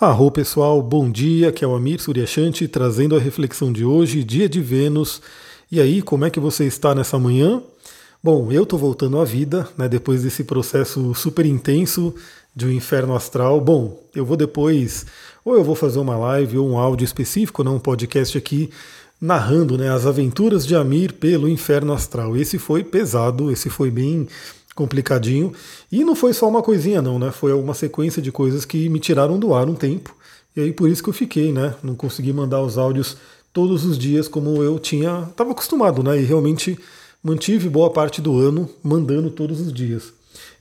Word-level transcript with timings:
Arro 0.00 0.30
pessoal, 0.30 0.80
bom 0.80 1.10
dia, 1.10 1.50
que 1.50 1.64
é 1.64 1.66
o 1.66 1.74
Amir 1.74 2.00
Suryashanti 2.00 2.68
trazendo 2.68 3.16
a 3.16 3.18
reflexão 3.18 3.72
de 3.72 3.84
hoje, 3.84 4.22
dia 4.22 4.48
de 4.48 4.60
Vênus. 4.60 5.20
E 5.72 5.80
aí, 5.80 6.02
como 6.02 6.24
é 6.24 6.30
que 6.30 6.38
você 6.38 6.66
está 6.66 6.94
nessa 6.94 7.18
manhã? 7.18 7.60
Bom, 8.22 8.52
eu 8.52 8.62
estou 8.62 8.78
voltando 8.78 9.18
à 9.18 9.24
vida, 9.24 9.68
né, 9.76 9.88
depois 9.88 10.22
desse 10.22 10.44
processo 10.44 11.12
super 11.16 11.44
intenso 11.44 12.14
de 12.54 12.64
um 12.66 12.70
inferno 12.70 13.12
astral. 13.12 13.60
Bom, 13.60 14.00
eu 14.14 14.24
vou 14.24 14.36
depois, 14.36 15.04
ou 15.44 15.56
eu 15.56 15.64
vou 15.64 15.74
fazer 15.74 15.98
uma 15.98 16.16
live 16.16 16.58
ou 16.58 16.70
um 16.70 16.78
áudio 16.78 17.04
específico, 17.04 17.64
não 17.64 17.74
um 17.74 17.80
podcast 17.80 18.38
aqui, 18.38 18.70
narrando 19.20 19.76
né, 19.76 19.90
as 19.90 20.06
aventuras 20.06 20.64
de 20.64 20.76
Amir 20.76 21.14
pelo 21.14 21.48
inferno 21.48 21.92
astral. 21.92 22.36
Esse 22.36 22.56
foi 22.56 22.84
pesado, 22.84 23.50
esse 23.50 23.68
foi 23.68 23.90
bem 23.90 24.28
complicadinho. 24.78 25.52
E 25.90 26.04
não 26.04 26.14
foi 26.14 26.32
só 26.32 26.48
uma 26.48 26.62
coisinha, 26.62 27.02
não, 27.02 27.18
né? 27.18 27.32
Foi 27.32 27.52
uma 27.52 27.74
sequência 27.74 28.22
de 28.22 28.30
coisas 28.30 28.64
que 28.64 28.88
me 28.88 29.00
tiraram 29.00 29.36
do 29.36 29.52
ar 29.52 29.68
um 29.68 29.74
tempo. 29.74 30.14
E 30.54 30.60
aí 30.60 30.72
por 30.72 30.88
isso 30.88 31.02
que 31.02 31.08
eu 31.08 31.12
fiquei, 31.12 31.52
né? 31.52 31.74
Não 31.82 31.96
consegui 31.96 32.32
mandar 32.32 32.62
os 32.62 32.78
áudios 32.78 33.16
todos 33.52 33.84
os 33.84 33.98
dias 33.98 34.28
como 34.28 34.62
eu 34.62 34.78
tinha, 34.78 35.26
estava 35.28 35.50
acostumado, 35.50 36.02
né? 36.02 36.20
E 36.20 36.24
realmente 36.24 36.78
mantive 37.22 37.68
boa 37.68 37.90
parte 37.90 38.20
do 38.20 38.38
ano 38.38 38.70
mandando 38.80 39.30
todos 39.30 39.60
os 39.60 39.72
dias. 39.72 40.12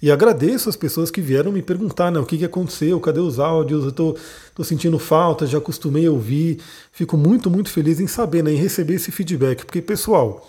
E 0.02 0.10
agradeço 0.10 0.68
as 0.68 0.76
pessoas 0.76 1.12
que 1.12 1.22
vieram 1.22 1.52
me 1.52 1.62
perguntar, 1.62 2.12
né, 2.12 2.20
o 2.20 2.26
que, 2.26 2.38
que 2.38 2.46
aconteceu, 2.46 3.00
cadê 3.00 3.20
os 3.20 3.40
áudios, 3.40 3.86
eu 3.86 3.92
tô, 3.92 4.16
tô 4.56 4.64
sentindo 4.64 4.98
falta, 4.98 5.46
já 5.46 5.58
acostumei 5.58 6.08
a 6.08 6.12
ouvir. 6.12 6.60
Fico 6.92 7.18
muito, 7.18 7.50
muito 7.50 7.70
feliz 7.70 8.00
em 8.00 8.08
saber, 8.08 8.44
né, 8.44 8.52
em 8.52 8.58
receber 8.58 8.96
esse 8.96 9.12
feedback, 9.12 9.66
porque, 9.66 9.82
pessoal, 9.82 10.48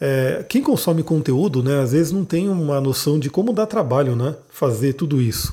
é, 0.00 0.44
quem 0.48 0.62
consome 0.62 1.02
conteúdo, 1.02 1.62
né, 1.62 1.80
às 1.80 1.92
vezes 1.92 2.10
não 2.10 2.24
tem 2.24 2.48
uma 2.48 2.80
noção 2.80 3.18
de 3.18 3.28
como 3.28 3.52
dá 3.52 3.66
trabalho, 3.66 4.16
né, 4.16 4.34
fazer 4.48 4.94
tudo 4.94 5.20
isso. 5.20 5.52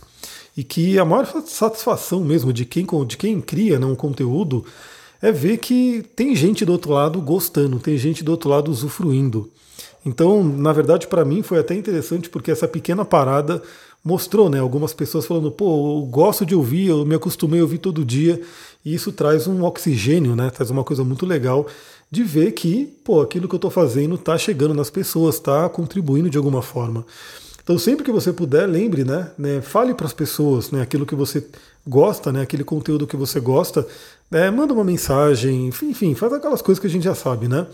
E 0.56 0.64
que 0.64 0.98
a 0.98 1.06
maior 1.06 1.26
satisfação 1.46 2.24
mesmo 2.24 2.54
de 2.54 2.66
quem, 2.66 2.88
de 3.06 3.18
quem 3.18 3.42
cria 3.42 3.78
né, 3.78 3.86
um 3.86 3.96
conteúdo 3.96 4.66
é 5.22 5.32
ver 5.32 5.58
que 5.58 6.04
tem 6.16 6.36
gente 6.36 6.64
do 6.64 6.72
outro 6.72 6.94
lado 6.94 7.22
gostando, 7.22 7.80
tem 7.80 7.98
gente 7.98 8.24
do 8.24 8.32
outro 8.32 8.50
lado 8.50 8.72
usufruindo. 8.72 9.52
Então, 10.06 10.44
na 10.44 10.72
verdade, 10.72 11.08
para 11.08 11.26
mim 11.26 11.44
foi 11.44 11.60
até 11.60 11.76
interessante 11.76 12.30
porque 12.30 12.50
essa 12.50 12.68
pequena 12.68 13.04
parada 13.04 13.62
mostrou, 14.04 14.50
né, 14.50 14.60
algumas 14.60 14.94
pessoas 14.94 15.26
falando, 15.26 15.52
pô, 15.52 16.00
eu 16.00 16.06
gosto 16.06 16.46
de 16.46 16.56
ouvir, 16.56 16.88
eu 16.88 17.06
me 17.06 17.16
acostumei 17.16 17.60
a 17.60 17.64
ouvir 17.64 17.80
todo 17.80 18.06
dia, 18.06 18.42
e 18.86 18.94
isso 18.94 19.12
traz 19.12 19.48
um 19.48 19.64
oxigênio, 19.64 20.34
né, 20.34 20.50
traz 20.50 20.70
uma 20.70 20.84
coisa 20.84 21.04
muito 21.04 21.26
legal 21.26 21.68
de 22.10 22.24
ver 22.24 22.54
que, 22.54 22.86
pô, 23.04 23.22
aquilo 23.22 23.48
que 23.48 23.56
eu 23.56 23.58
estou 23.58 23.72
fazendo 23.72 24.16
está 24.16 24.38
chegando 24.38 24.74
nas 24.74 24.90
pessoas, 24.90 25.36
está 25.36 25.68
contribuindo 25.70 26.30
de 26.30 26.38
alguma 26.38 26.62
forma. 26.62 27.06
Então, 27.62 27.78
sempre 27.78 28.06
que 28.06 28.12
você 28.12 28.32
puder, 28.32 28.66
lembre, 28.66 29.04
né, 29.04 29.30
né 29.38 29.62
fale 29.62 29.94
para 29.94 30.06
as 30.06 30.14
pessoas, 30.14 30.72
né, 30.72 30.82
aquilo 30.82 31.06
que 31.06 31.16
você 31.16 31.46
gosta, 31.86 32.32
né, 32.32 32.42
aquele 32.42 32.64
conteúdo 32.64 33.06
que 33.06 33.18
você 33.18 33.42
gosta, 33.42 33.86
né, 34.30 34.52
manda 34.52 34.74
uma 34.74 34.84
mensagem, 34.84 35.68
enfim, 35.68 36.16
faz 36.16 36.34
aquelas 36.34 36.62
coisas 36.62 36.80
que 36.80 36.88
a 36.88 36.90
gente 36.90 37.04
já 37.04 37.16
sabe, 37.16 37.48
né? 37.48 37.68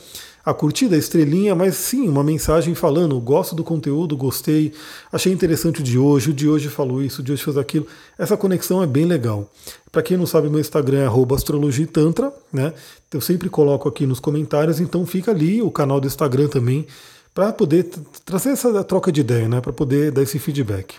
a 0.46 0.54
curtida, 0.54 0.96
a 0.96 1.00
estrelinha, 1.00 1.56
mas 1.56 1.76
sim, 1.76 2.08
uma 2.08 2.23
mensagem 2.23 2.76
falando: 2.76 3.20
gosto 3.20 3.56
do 3.56 3.64
conteúdo, 3.64 4.18
gostei, 4.18 4.74
achei 5.12 5.31
interessante 5.31 5.80
o 5.80 5.84
de 5.84 5.98
hoje, 5.98 6.31
o 6.31 6.34
de 6.34 6.50
hoje 6.50 6.68
falou 6.68 7.02
isso, 7.02 7.22
o 7.22 7.24
de 7.24 7.31
hoje 7.31 7.44
fez 7.44 7.58
aquilo. 7.58 7.88
Essa 8.18 8.36
conexão 8.36 8.84
é 8.84 8.88
bem 8.88 9.06
legal. 9.06 9.50
Para 9.92 10.02
quem 10.02 10.18
não 10.18 10.26
sabe, 10.26 10.50
meu 10.50 10.59
Instagram 10.59 11.00
é 11.00 11.34
astrologitantra, 11.34 12.34
né? 12.52 12.74
Eu 13.12 13.22
sempre 13.22 13.50
coloco 13.50 13.88
aqui 13.88 14.06
nos 14.06 14.20
comentários, 14.20 14.80
então 14.80 15.06
fica 15.06 15.31
ali 15.31 15.62
o 15.62 15.72
canal 15.72 16.02
do 16.02 16.08
Instagram 16.08 16.48
também, 16.50 16.86
para 17.34 17.54
poder 17.54 17.86
trazer 18.26 18.50
essa 18.50 18.84
troca 18.84 19.12
de 19.12 19.22
ideia, 19.22 19.48
né? 19.48 19.62
Para 19.62 19.72
poder 19.72 20.12
dar 20.12 20.24
esse 20.24 20.40
feedback. 20.40 20.96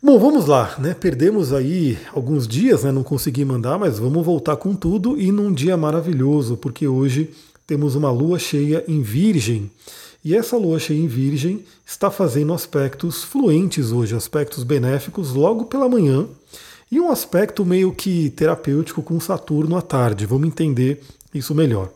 Bom, 0.00 0.16
vamos 0.16 0.46
lá, 0.46 0.76
né? 0.78 0.94
Perdemos 0.94 1.52
aí 1.52 1.98
alguns 2.14 2.46
dias, 2.46 2.84
né? 2.84 2.92
Não 2.92 3.02
consegui 3.02 3.44
mandar, 3.44 3.76
mas 3.80 3.98
vamos 3.98 4.24
voltar 4.24 4.54
com 4.54 4.72
tudo 4.72 5.20
e 5.20 5.32
num 5.32 5.52
dia 5.52 5.76
maravilhoso, 5.76 6.56
porque 6.56 6.86
hoje 6.86 7.30
temos 7.66 7.96
uma 7.96 8.08
lua 8.08 8.38
cheia 8.38 8.84
em 8.86 9.02
Virgem. 9.02 9.68
E 10.24 10.36
essa 10.36 10.56
lua 10.56 10.78
cheia 10.78 11.00
em 11.00 11.08
Virgem 11.08 11.64
está 11.84 12.12
fazendo 12.12 12.54
aspectos 12.54 13.24
fluentes 13.24 13.90
hoje, 13.90 14.14
aspectos 14.14 14.62
benéficos 14.62 15.32
logo 15.32 15.64
pela 15.64 15.88
manhã, 15.88 16.28
e 16.92 17.00
um 17.00 17.10
aspecto 17.10 17.64
meio 17.64 17.90
que 17.90 18.30
terapêutico 18.30 19.02
com 19.02 19.18
Saturno 19.18 19.76
à 19.76 19.82
tarde. 19.82 20.26
Vamos 20.26 20.46
entender 20.46 21.02
isso 21.34 21.56
melhor. 21.56 21.90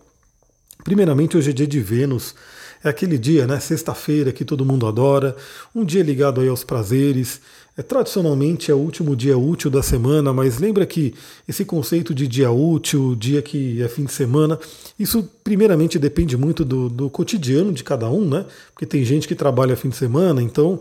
Primeiramente, 0.83 1.37
hoje 1.37 1.51
é 1.51 1.53
dia 1.53 1.69
de 1.69 1.79
Vênus, 1.79 2.35
é 2.83 2.89
aquele 2.89 3.17
dia, 3.17 3.47
né, 3.47 3.61
sexta-feira, 3.61 4.33
que 4.33 4.45
todo 4.45 4.67
mundo 4.67 4.89
adora, 4.89 5.37
um 5.73 5.85
dia 5.85 6.03
ligado 6.03 6.41
aí 6.41 6.49
aos 6.49 6.65
prazeres, 6.65 7.41
tradicionalmente 7.83 8.71
é 8.71 8.75
o 8.75 8.79
último 8.79 9.15
dia 9.15 9.37
útil 9.37 9.71
da 9.71 9.83
semana, 9.83 10.33
mas 10.33 10.59
lembra 10.59 10.87
que 10.87 11.15
esse 11.49 11.65
conceito 11.65 12.15
de 12.15 12.27
dia 12.27 12.51
útil, 12.51 13.15
dia 13.15 13.43
que 13.43 13.83
é 13.83 13.89
fim 13.89 14.05
de 14.05 14.13
semana, 14.13 14.59
isso 14.99 15.29
primeiramente 15.45 15.99
depende 15.99 16.37
muito 16.37 16.65
do, 16.65 16.89
do 16.89 17.11
cotidiano 17.11 17.73
de 17.73 17.85
cada 17.85 18.09
um, 18.11 18.29
né? 18.29 18.47
Porque 18.73 18.87
tem 18.87 19.05
gente 19.05 19.29
que 19.29 19.35
trabalha 19.35 19.77
fim 19.77 19.89
de 19.89 19.97
semana, 19.97 20.43
então. 20.43 20.81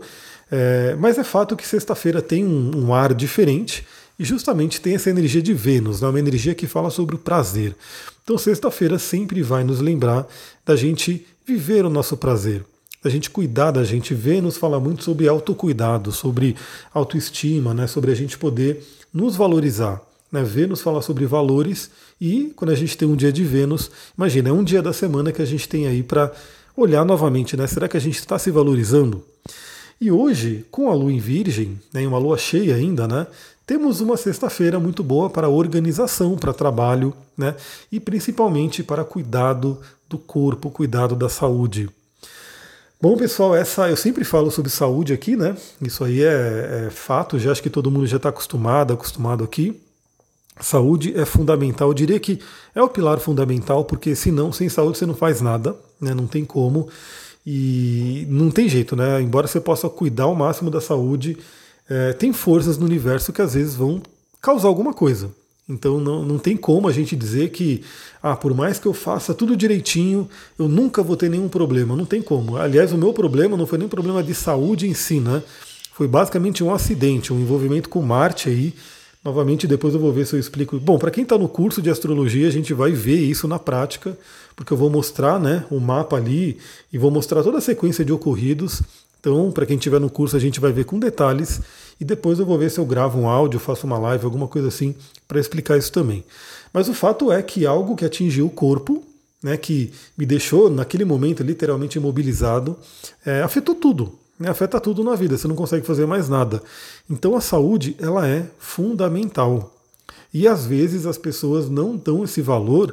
É, 0.50 0.94
mas 0.98 1.16
é 1.16 1.24
fato 1.24 1.56
que 1.56 1.66
sexta-feira 1.66 2.20
tem 2.20 2.44
um, 2.44 2.70
um, 2.76 2.94
ar 2.94 3.14
diferente 3.14 3.86
e 4.18 4.24
justamente 4.24 4.80
tem 4.80 4.94
essa 4.94 5.08
energia 5.08 5.40
de 5.40 5.54
Vênus, 5.54 6.02
né? 6.02 6.08
uma 6.08 6.18
energia 6.18 6.54
que 6.54 6.66
fala 6.66 6.90
sobre 6.90 7.14
o 7.14 7.18
prazer. 7.18 7.74
Então, 8.22 8.36
sexta-feira 8.36 8.98
sempre 8.98 9.42
vai 9.42 9.64
nos 9.64 9.80
lembrar 9.80 10.26
da 10.64 10.76
gente 10.76 11.26
viver 11.46 11.86
o 11.86 11.90
nosso 11.90 12.18
prazer 12.18 12.64
a 13.04 13.08
gente 13.08 13.30
cuidar 13.30 13.70
da 13.70 13.84
gente. 13.84 14.14
Vênus 14.14 14.56
fala 14.56 14.78
muito 14.78 15.02
sobre 15.04 15.28
autocuidado, 15.28 16.12
sobre 16.12 16.56
autoestima, 16.92 17.74
né, 17.74 17.86
sobre 17.86 18.10
a 18.10 18.14
gente 18.14 18.38
poder 18.38 18.82
nos 19.12 19.36
valorizar. 19.36 20.00
Né? 20.30 20.42
Vênus 20.42 20.80
fala 20.80 21.02
sobre 21.02 21.26
valores 21.26 21.90
e 22.20 22.52
quando 22.56 22.70
a 22.70 22.74
gente 22.74 22.96
tem 22.96 23.06
um 23.06 23.16
dia 23.16 23.32
de 23.32 23.44
Vênus, 23.44 23.90
imagina, 24.16 24.48
é 24.48 24.52
um 24.52 24.64
dia 24.64 24.80
da 24.80 24.92
semana 24.92 25.32
que 25.32 25.42
a 25.42 25.44
gente 25.44 25.68
tem 25.68 25.86
aí 25.86 26.02
para 26.02 26.32
olhar 26.76 27.04
novamente, 27.04 27.56
né? 27.56 27.66
Será 27.66 27.86
que 27.86 27.96
a 27.96 28.00
gente 28.00 28.18
está 28.18 28.38
se 28.38 28.50
valorizando? 28.50 29.22
E 30.00 30.10
hoje, 30.10 30.64
com 30.70 30.90
a 30.90 30.94
lua 30.94 31.12
em 31.12 31.18
Virgem, 31.18 31.78
né, 31.92 32.06
uma 32.06 32.18
lua 32.18 32.38
cheia 32.38 32.74
ainda, 32.74 33.06
né? 33.06 33.26
Temos 33.66 34.00
uma 34.00 34.16
sexta-feira 34.16 34.80
muito 34.80 35.02
boa 35.02 35.30
para 35.30 35.48
organização, 35.48 36.36
para 36.36 36.52
trabalho, 36.52 37.14
né? 37.36 37.54
E 37.90 38.00
principalmente 38.00 38.82
para 38.82 39.04
cuidado 39.04 39.78
do 40.08 40.18
corpo, 40.18 40.70
cuidado 40.70 41.14
da 41.14 41.28
saúde. 41.28 41.88
Bom, 43.02 43.16
pessoal, 43.16 43.52
essa 43.56 43.90
eu 43.90 43.96
sempre 43.96 44.22
falo 44.22 44.48
sobre 44.48 44.70
saúde 44.70 45.12
aqui, 45.12 45.34
né? 45.34 45.56
Isso 45.84 46.04
aí 46.04 46.22
é, 46.22 46.84
é 46.86 46.88
fato, 46.88 47.36
já 47.36 47.50
acho 47.50 47.60
que 47.60 47.68
todo 47.68 47.90
mundo 47.90 48.06
já 48.06 48.16
está 48.16 48.28
acostumado, 48.28 48.92
acostumado 48.92 49.42
aqui. 49.42 49.82
Saúde 50.60 51.12
é 51.18 51.24
fundamental, 51.24 51.88
eu 51.88 51.94
diria 51.94 52.20
que 52.20 52.38
é 52.72 52.80
o 52.80 52.88
pilar 52.88 53.18
fundamental, 53.18 53.84
porque 53.84 54.14
senão, 54.14 54.52
sem 54.52 54.68
saúde, 54.68 54.98
você 54.98 55.04
não 55.04 55.16
faz 55.16 55.40
nada, 55.40 55.74
né? 56.00 56.14
Não 56.14 56.28
tem 56.28 56.44
como. 56.44 56.88
E 57.44 58.24
não 58.30 58.52
tem 58.52 58.68
jeito, 58.68 58.94
né? 58.94 59.20
Embora 59.20 59.48
você 59.48 59.60
possa 59.60 59.88
cuidar 59.88 60.24
ao 60.24 60.34
máximo 60.36 60.70
da 60.70 60.80
saúde, 60.80 61.36
é, 61.90 62.12
tem 62.12 62.32
forças 62.32 62.78
no 62.78 62.86
universo 62.86 63.32
que 63.32 63.42
às 63.42 63.54
vezes 63.54 63.74
vão 63.74 64.00
causar 64.40 64.68
alguma 64.68 64.94
coisa. 64.94 65.28
Então 65.68 66.00
não, 66.00 66.24
não 66.24 66.38
tem 66.38 66.56
como 66.56 66.88
a 66.88 66.92
gente 66.92 67.14
dizer 67.14 67.50
que, 67.50 67.82
ah, 68.22 68.36
por 68.36 68.52
mais 68.54 68.78
que 68.78 68.86
eu 68.86 68.92
faça 68.92 69.32
tudo 69.32 69.56
direitinho, 69.56 70.28
eu 70.58 70.68
nunca 70.68 71.02
vou 71.02 71.16
ter 71.16 71.30
nenhum 71.30 71.48
problema. 71.48 71.96
Não 71.96 72.04
tem 72.04 72.20
como. 72.20 72.56
Aliás, 72.56 72.92
o 72.92 72.98
meu 72.98 73.12
problema 73.12 73.56
não 73.56 73.66
foi 73.66 73.78
nem 73.78 73.88
problema 73.88 74.22
de 74.22 74.34
saúde 74.34 74.88
em 74.88 74.94
si, 74.94 75.20
né? 75.20 75.42
Foi 75.92 76.08
basicamente 76.08 76.64
um 76.64 76.72
acidente, 76.72 77.32
um 77.32 77.40
envolvimento 77.40 77.88
com 77.88 78.02
Marte 78.02 78.48
aí. 78.48 78.74
Novamente, 79.24 79.68
depois 79.68 79.94
eu 79.94 80.00
vou 80.00 80.12
ver 80.12 80.26
se 80.26 80.34
eu 80.34 80.40
explico. 80.40 80.80
Bom, 80.80 80.98
para 80.98 81.10
quem 81.10 81.22
está 81.22 81.38
no 81.38 81.48
curso 81.48 81.80
de 81.80 81.88
astrologia, 81.88 82.48
a 82.48 82.50
gente 82.50 82.74
vai 82.74 82.90
ver 82.90 83.20
isso 83.20 83.46
na 83.46 83.56
prática, 83.56 84.18
porque 84.56 84.72
eu 84.72 84.76
vou 84.76 84.90
mostrar 84.90 85.38
né, 85.38 85.64
o 85.70 85.78
mapa 85.78 86.16
ali 86.16 86.58
e 86.92 86.98
vou 86.98 87.10
mostrar 87.10 87.42
toda 87.44 87.58
a 87.58 87.60
sequência 87.60 88.04
de 88.04 88.12
ocorridos. 88.12 88.82
Então, 89.22 89.52
para 89.52 89.64
quem 89.64 89.76
estiver 89.76 90.00
no 90.00 90.10
curso, 90.10 90.36
a 90.36 90.40
gente 90.40 90.58
vai 90.58 90.72
ver 90.72 90.84
com 90.84 90.98
detalhes 90.98 91.60
e 92.00 92.04
depois 92.04 92.40
eu 92.40 92.44
vou 92.44 92.58
ver 92.58 92.72
se 92.72 92.80
eu 92.80 92.84
gravo 92.84 93.20
um 93.20 93.28
áudio, 93.28 93.60
faço 93.60 93.86
uma 93.86 93.96
live, 93.96 94.24
alguma 94.24 94.48
coisa 94.48 94.66
assim, 94.66 94.96
para 95.28 95.38
explicar 95.38 95.78
isso 95.78 95.92
também. 95.92 96.24
Mas 96.72 96.88
o 96.88 96.92
fato 96.92 97.30
é 97.30 97.40
que 97.40 97.64
algo 97.64 97.94
que 97.94 98.04
atingiu 98.04 98.46
o 98.46 98.50
corpo, 98.50 99.04
né, 99.40 99.56
que 99.56 99.92
me 100.18 100.26
deixou 100.26 100.68
naquele 100.68 101.04
momento 101.04 101.40
literalmente 101.44 101.98
imobilizado, 101.98 102.76
é, 103.24 103.42
afetou 103.42 103.76
tudo. 103.76 104.18
Né, 104.40 104.48
afeta 104.48 104.80
tudo 104.80 105.04
na 105.04 105.14
vida, 105.14 105.38
você 105.38 105.46
não 105.46 105.54
consegue 105.54 105.86
fazer 105.86 106.04
mais 106.04 106.28
nada. 106.28 106.60
Então 107.08 107.36
a 107.36 107.40
saúde 107.40 107.94
ela 108.00 108.26
é 108.26 108.44
fundamental. 108.58 109.72
E 110.34 110.48
às 110.48 110.66
vezes 110.66 111.06
as 111.06 111.16
pessoas 111.16 111.68
não 111.68 111.96
dão 111.96 112.24
esse 112.24 112.42
valor 112.42 112.92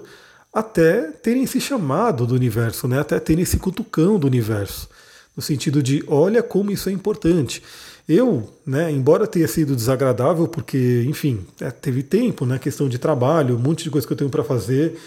até 0.54 1.10
terem 1.10 1.42
esse 1.42 1.60
chamado 1.60 2.28
do 2.28 2.36
universo, 2.36 2.88
né, 2.88 3.00
até 3.00 3.20
terem 3.20 3.42
esse 3.42 3.58
cutucão 3.58 4.20
do 4.20 4.28
universo. 4.28 4.88
No 5.36 5.42
sentido 5.42 5.82
de, 5.82 6.04
olha 6.08 6.44
como 6.44 6.72
isso 6.72 6.90
é 6.90 6.92
importante. 6.92 7.62
Eu, 8.08 8.50
né, 8.66 8.92
embora 8.92 9.28
tenha 9.28 9.48
sido 9.48 9.76
desagradável, 9.76 10.48
porque, 10.48 11.06
enfim, 11.08 11.46
é, 11.62 11.70
teve 11.70 12.02
tempo, 12.02 12.46
né, 12.46 12.58
questão 12.58 12.90
de 12.90 12.98
trabalho, 12.98 13.56
um 13.56 13.60
monte 13.60 13.84
de 13.84 13.92
coisa 13.92 14.06
que 14.06 14.12
eu 14.12 14.18
tenho 14.18 14.30
para 14.30 14.44
fazer, 14.44 14.98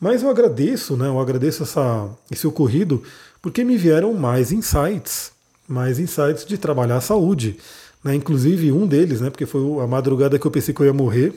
mas 0.00 0.22
eu 0.22 0.30
agradeço, 0.30 0.96
né, 0.96 1.08
eu 1.08 1.20
agradeço 1.20 1.62
essa, 1.62 2.08
esse 2.30 2.46
ocorrido, 2.46 3.02
porque 3.42 3.62
me 3.62 3.76
vieram 3.76 4.14
mais 4.14 4.50
insights, 4.50 5.30
mais 5.68 5.98
insights 5.98 6.46
de 6.46 6.56
trabalhar 6.56 6.96
a 6.96 7.00
saúde. 7.02 7.58
Né, 8.02 8.14
inclusive 8.14 8.72
um 8.72 8.86
deles, 8.86 9.20
né, 9.20 9.28
porque 9.28 9.44
foi 9.44 9.60
a 9.82 9.86
madrugada 9.86 10.38
que 10.38 10.46
eu 10.46 10.50
pensei 10.50 10.72
que 10.72 10.80
eu 10.80 10.86
ia 10.86 10.92
morrer, 10.92 11.34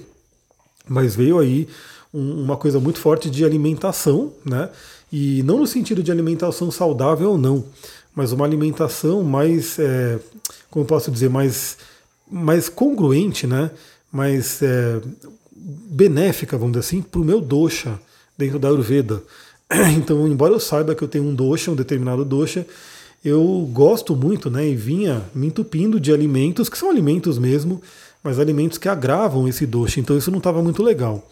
mas 0.87 1.15
veio 1.15 1.39
aí 1.39 1.67
um, 2.13 2.43
uma 2.43 2.57
coisa 2.57 2.79
muito 2.79 2.99
forte 2.99 3.29
de 3.29 3.43
alimentação, 3.43 4.31
né? 4.45 4.69
E 5.11 5.43
não 5.43 5.59
no 5.59 5.67
sentido 5.67 6.01
de 6.01 6.11
alimentação 6.11 6.71
saudável 6.71 7.31
ou 7.31 7.37
não, 7.37 7.65
mas 8.15 8.31
uma 8.31 8.45
alimentação 8.45 9.23
mais, 9.23 9.79
é, 9.79 10.19
como 10.69 10.85
posso 10.85 11.09
dizer, 11.11 11.29
mais, 11.29 11.77
mais 12.29 12.67
congruente, 12.69 13.47
né? 13.47 13.71
mais 14.11 14.61
é, 14.61 15.01
benéfica, 15.55 16.57
vamos 16.57 16.73
dizer 16.73 16.85
assim, 16.85 17.01
para 17.01 17.21
o 17.21 17.23
meu 17.23 17.39
dosha 17.39 17.99
dentro 18.37 18.59
da 18.59 18.67
Ayurveda. 18.67 19.21
Então, 19.95 20.27
embora 20.27 20.53
eu 20.53 20.59
saiba 20.59 20.93
que 20.93 21.01
eu 21.01 21.07
tenho 21.07 21.23
um 21.23 21.33
dosha, 21.33 21.71
um 21.71 21.75
determinado 21.75 22.25
dosha, 22.25 22.67
eu 23.23 23.69
gosto 23.71 24.15
muito, 24.15 24.49
né, 24.49 24.67
e 24.67 24.75
vinha 24.75 25.23
me 25.33 25.47
entupindo 25.47 25.97
de 25.97 26.11
alimentos 26.11 26.67
que 26.67 26.77
são 26.77 26.89
alimentos 26.89 27.37
mesmo, 27.37 27.81
mas 28.21 28.37
alimentos 28.37 28.77
que 28.77 28.89
agravam 28.89 29.47
esse 29.47 29.65
dosha. 29.65 30.01
Então, 30.01 30.17
isso 30.17 30.29
não 30.29 30.39
estava 30.39 30.61
muito 30.61 30.83
legal. 30.83 31.25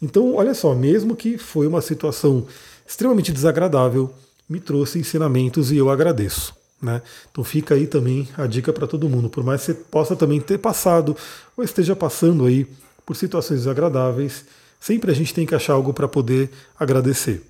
Então, 0.00 0.34
olha 0.34 0.54
só, 0.54 0.74
mesmo 0.74 1.16
que 1.16 1.36
foi 1.36 1.66
uma 1.66 1.80
situação 1.80 2.46
extremamente 2.86 3.32
desagradável, 3.32 4.12
me 4.50 4.58
trouxe 4.58 4.98
ensinamentos 4.98 5.70
e 5.70 5.76
eu 5.76 5.88
agradeço. 5.88 6.52
Né? 6.82 7.00
Então 7.30 7.44
fica 7.44 7.74
aí 7.74 7.86
também 7.86 8.28
a 8.36 8.46
dica 8.46 8.72
para 8.72 8.86
todo 8.86 9.08
mundo, 9.08 9.30
por 9.30 9.44
mais 9.44 9.60
que 9.60 9.66
você 9.66 9.74
possa 9.74 10.16
também 10.16 10.40
ter 10.40 10.58
passado 10.58 11.16
ou 11.56 11.62
esteja 11.62 11.94
passando 11.94 12.46
aí 12.46 12.66
por 13.06 13.14
situações 13.14 13.60
desagradáveis, 13.60 14.44
sempre 14.80 15.12
a 15.12 15.14
gente 15.14 15.32
tem 15.32 15.46
que 15.46 15.54
achar 15.54 15.74
algo 15.74 15.92
para 15.92 16.08
poder 16.08 16.50
agradecer. 16.78 17.42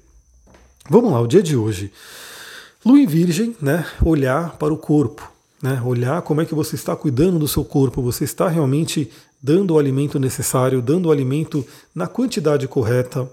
Vamos 0.89 1.13
lá, 1.13 1.21
o 1.21 1.27
dia 1.27 1.43
de 1.43 1.57
hoje. 1.57 1.93
Lua 2.85 2.99
em 2.99 3.07
Virgem, 3.07 3.57
né? 3.61 3.87
Olhar 4.05 4.57
para 4.57 4.73
o 4.73 4.77
corpo, 4.77 5.31
né? 5.63 5.81
Olhar 5.85 6.23
como 6.23 6.41
é 6.41 6.45
que 6.45 6.55
você 6.55 6.75
está 6.75 6.97
cuidando 6.97 7.39
do 7.39 7.47
seu 7.47 7.65
corpo, 7.65 8.03
você 8.03 8.25
está 8.25 8.49
realmente 8.49 9.11
dando 9.43 9.75
o 9.75 9.79
alimento 9.79 10.19
necessário, 10.19 10.83
dando 10.83 11.07
o 11.07 11.13
alimento 11.13 11.65
na 11.95 12.07
quantidade 12.07 12.67
correta, 12.67 13.29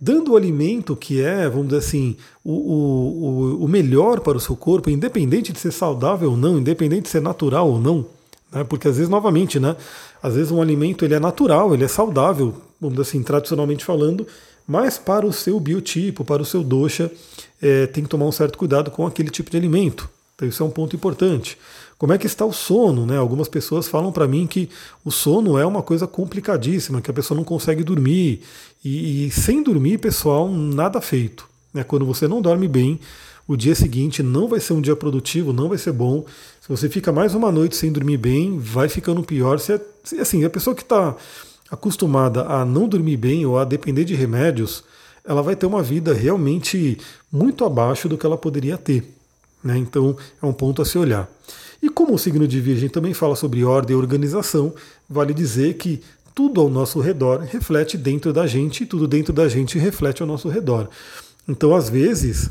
dando 0.00 0.32
o 0.32 0.36
alimento 0.36 0.94
que 0.94 1.20
é, 1.20 1.48
vamos 1.48 1.68
dizer 1.68 1.78
assim, 1.78 2.16
o, 2.44 2.52
o, 2.52 3.64
o 3.64 3.68
melhor 3.68 4.20
para 4.20 4.36
o 4.36 4.40
seu 4.40 4.56
corpo, 4.56 4.90
independente 4.90 5.52
de 5.52 5.58
ser 5.58 5.72
saudável 5.72 6.30
ou 6.30 6.36
não, 6.36 6.58
independente 6.58 7.02
de 7.02 7.08
ser 7.08 7.22
natural 7.22 7.68
ou 7.68 7.80
não. 7.80 8.06
Né? 8.52 8.64
Porque 8.64 8.88
às 8.88 8.96
vezes, 8.96 9.10
novamente, 9.10 9.58
né? 9.58 9.76
Às 10.22 10.34
vezes 10.34 10.50
um 10.50 10.62
alimento 10.62 11.04
ele 11.04 11.14
é 11.14 11.20
natural, 11.20 11.74
ele 11.74 11.84
é 11.84 11.88
saudável, 11.88 12.54
vamos 12.80 12.96
dizer 12.96 13.08
assim, 13.08 13.22
tradicionalmente 13.22 13.84
falando, 13.84 14.26
mas 14.66 14.98
para 14.98 15.26
o 15.26 15.32
seu 15.32 15.58
biotipo, 15.58 16.24
para 16.24 16.42
o 16.42 16.44
seu 16.44 16.62
dosha, 16.62 17.10
é, 17.60 17.86
tem 17.86 18.04
que 18.04 18.10
tomar 18.10 18.26
um 18.26 18.32
certo 18.32 18.58
cuidado 18.58 18.90
com 18.90 19.06
aquele 19.06 19.30
tipo 19.30 19.50
de 19.50 19.56
alimento. 19.56 20.08
Então 20.34 20.46
isso 20.46 20.62
é 20.62 20.66
um 20.66 20.70
ponto 20.70 20.94
importante. 20.94 21.58
Como 21.98 22.12
é 22.12 22.18
que 22.18 22.26
está 22.26 22.46
o 22.46 22.52
sono? 22.52 23.04
Né? 23.04 23.16
Algumas 23.16 23.48
pessoas 23.48 23.88
falam 23.88 24.12
para 24.12 24.28
mim 24.28 24.46
que 24.46 24.70
o 25.04 25.10
sono 25.10 25.58
é 25.58 25.66
uma 25.66 25.82
coisa 25.82 26.06
complicadíssima, 26.06 27.02
que 27.02 27.10
a 27.10 27.14
pessoa 27.14 27.36
não 27.36 27.44
consegue 27.44 27.82
dormir. 27.82 28.40
E, 28.84 29.26
e 29.26 29.30
sem 29.32 29.62
dormir, 29.64 29.98
pessoal, 29.98 30.48
nada 30.48 31.00
feito. 31.00 31.48
Né? 31.74 31.82
Quando 31.82 32.06
você 32.06 32.28
não 32.28 32.40
dorme 32.40 32.68
bem, 32.68 33.00
o 33.48 33.56
dia 33.56 33.74
seguinte 33.74 34.22
não 34.22 34.46
vai 34.46 34.60
ser 34.60 34.74
um 34.74 34.80
dia 34.80 34.94
produtivo, 34.94 35.52
não 35.52 35.68
vai 35.68 35.76
ser 35.76 35.92
bom. 35.92 36.24
Se 36.60 36.68
você 36.68 36.88
fica 36.88 37.10
mais 37.10 37.34
uma 37.34 37.50
noite 37.50 37.74
sem 37.74 37.90
dormir 37.90 38.18
bem, 38.18 38.60
vai 38.60 38.88
ficando 38.88 39.22
pior. 39.24 39.58
Se, 39.58 39.72
é, 39.72 39.80
assim, 40.20 40.44
a 40.44 40.50
pessoa 40.50 40.76
que 40.76 40.82
está 40.82 41.16
acostumada 41.68 42.44
a 42.44 42.64
não 42.64 42.88
dormir 42.88 43.16
bem 43.16 43.44
ou 43.44 43.58
a 43.58 43.64
depender 43.64 44.04
de 44.04 44.14
remédios, 44.14 44.84
ela 45.24 45.42
vai 45.42 45.56
ter 45.56 45.66
uma 45.66 45.82
vida 45.82 46.14
realmente 46.14 46.98
muito 47.30 47.64
abaixo 47.64 48.08
do 48.08 48.16
que 48.16 48.24
ela 48.24 48.38
poderia 48.38 48.78
ter. 48.78 49.14
Né? 49.62 49.76
Então 49.78 50.16
é 50.40 50.46
um 50.46 50.52
ponto 50.52 50.80
a 50.80 50.84
se 50.84 50.96
olhar. 50.96 51.28
E 51.82 51.88
como 51.88 52.14
o 52.14 52.18
signo 52.18 52.46
de 52.46 52.60
Virgem 52.60 52.88
também 52.88 53.14
fala 53.14 53.36
sobre 53.36 53.64
ordem 53.64 53.96
e 53.96 53.98
organização, 53.98 54.74
vale 55.08 55.32
dizer 55.32 55.74
que 55.74 56.00
tudo 56.34 56.60
ao 56.60 56.68
nosso 56.68 57.00
redor 57.00 57.40
reflete 57.40 57.96
dentro 57.96 58.32
da 58.32 58.46
gente 58.46 58.82
e 58.82 58.86
tudo 58.86 59.08
dentro 59.08 59.32
da 59.32 59.48
gente 59.48 59.78
reflete 59.78 60.22
ao 60.22 60.28
nosso 60.28 60.48
redor. 60.48 60.88
Então, 61.48 61.74
às 61.74 61.88
vezes, 61.88 62.50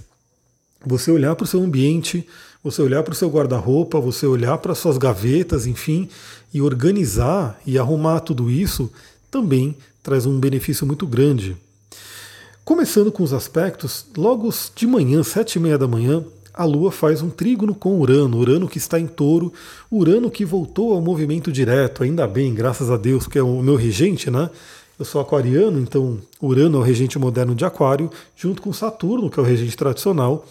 você 0.85 1.11
olhar 1.11 1.35
para 1.35 1.43
o 1.43 1.47
seu 1.47 1.61
ambiente, 1.61 2.27
você 2.63 2.81
olhar 2.81 3.03
para 3.03 3.13
o 3.13 3.15
seu 3.15 3.29
guarda-roupa, 3.29 3.99
você 3.99 4.25
olhar 4.25 4.57
para 4.57 4.75
suas 4.75 4.97
gavetas, 4.97 5.67
enfim, 5.67 6.09
e 6.53 6.61
organizar 6.61 7.59
e 7.65 7.77
arrumar 7.77 8.21
tudo 8.21 8.49
isso 8.49 8.91
também 9.29 9.75
traz 10.01 10.25
um 10.25 10.39
benefício 10.39 10.85
muito 10.85 11.05
grande. 11.05 11.55
Começando 12.63 13.11
com 13.11 13.23
os 13.23 13.33
aspectos, 13.33 14.05
logo 14.17 14.53
de 14.75 14.87
manhã, 14.87 15.23
sete 15.23 15.55
e 15.55 15.59
meia 15.59 15.77
da 15.77 15.87
manhã, 15.87 16.23
a 16.57 16.65
Lua 16.65 16.91
faz 16.91 17.21
um 17.21 17.29
trígono 17.29 17.75
com 17.75 17.99
Urano, 17.99 18.37
Urano 18.37 18.67
que 18.67 18.79
está 18.79 18.99
em 18.99 19.05
touro, 19.05 19.53
Urano 19.91 20.31
que 20.31 20.43
voltou 20.43 20.93
ao 20.93 21.01
movimento 21.01 21.51
direto, 21.51 22.03
ainda 22.03 22.25
bem, 22.27 22.53
graças 22.53 22.89
a 22.89 22.97
Deus, 22.97 23.27
que 23.27 23.37
é 23.37 23.43
o 23.43 23.61
meu 23.61 23.75
regente, 23.75 24.31
né? 24.31 24.49
Eu 24.97 25.05
sou 25.05 25.21
aquariano, 25.21 25.79
então 25.79 26.17
Urano 26.41 26.77
é 26.77 26.81
o 26.81 26.83
regente 26.83 27.19
moderno 27.19 27.53
de 27.53 27.63
Aquário, 27.63 28.09
junto 28.35 28.63
com 28.63 28.73
Saturno, 28.73 29.29
que 29.29 29.39
é 29.39 29.43
o 29.43 29.45
regente 29.45 29.77
tradicional, 29.77 30.43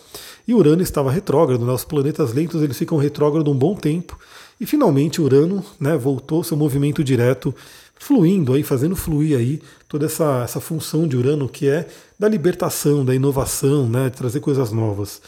e 0.47 0.55
Urano 0.55 0.81
estava 0.81 1.11
retrógrado, 1.11 1.67
né? 1.67 1.73
os 1.73 1.85
planetas 1.85 2.32
lentos 2.32 2.62
eles 2.62 2.79
ficam 2.79 2.97
retrógrados 2.97 3.52
um 3.52 3.56
bom 3.56 3.75
tempo, 3.75 4.17
e 4.61 4.64
finalmente 4.64 5.20
Urano 5.20 5.64
né, 5.81 5.97
voltou 5.97 6.44
seu 6.44 6.56
movimento 6.56 7.02
direto, 7.02 7.52
fluindo 7.99 8.52
aí, 8.52 8.62
fazendo 8.62 8.94
fluir 8.94 9.37
aí 9.37 9.61
toda 9.88 10.06
essa, 10.06 10.43
essa 10.44 10.61
função 10.61 11.09
de 11.09 11.17
Urano 11.17 11.49
que 11.49 11.69
é 11.69 11.88
da 12.17 12.29
libertação, 12.29 13.05
da 13.05 13.14
inovação, 13.14 13.88
né, 13.88 14.09
de 14.09 14.17
trazer 14.17 14.38
coisas 14.38 14.70
novas. 14.70 15.20